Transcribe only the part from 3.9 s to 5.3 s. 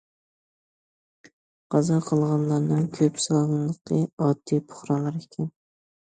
ئاددىي پۇقرالار